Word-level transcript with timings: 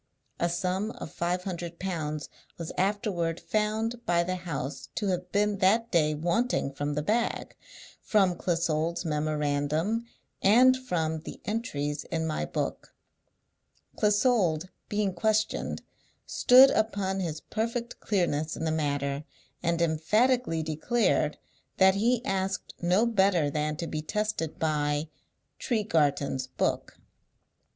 A 0.39 0.49
sum 0.49 0.89
of 0.97 1.11
five 1.11 1.43
hundred 1.43 1.77
pounds 1.77 2.27
was 2.57 2.71
afterward 2.75 3.39
found 3.39 4.03
by 4.03 4.23
the 4.23 4.33
house 4.33 4.89
to 4.95 5.09
have 5.09 5.31
been 5.31 5.59
that 5.59 5.91
day 5.91 6.15
wanting 6.15 6.71
from 6.73 6.95
the 6.95 7.03
bag, 7.03 7.55
from 8.01 8.33
Clissold's 8.35 9.05
memorandum, 9.05 10.07
and 10.41 10.75
from 10.75 11.19
the 11.19 11.39
entries 11.45 12.03
in 12.05 12.25
my 12.25 12.45
book. 12.45 12.95
Clissold, 13.95 14.69
being 14.89 15.13
questioned, 15.13 15.83
stood 16.25 16.71
upon 16.71 17.19
his 17.19 17.39
perfect 17.39 17.99
clearness 17.99 18.57
in 18.57 18.63
the 18.65 18.71
matter, 18.71 19.23
and 19.61 19.83
emphatically 19.83 20.63
declared 20.63 21.37
that 21.77 21.93
he 21.93 22.25
asked 22.25 22.73
no 22.81 23.05
better 23.05 23.51
than 23.51 23.75
to 23.75 23.85
be 23.85 24.01
tested 24.01 24.57
by 24.57 25.09
'Tregarthen's 25.59 26.47
book.' 26.47 26.97